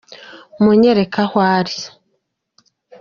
[0.61, 1.77] munyereke aho ari.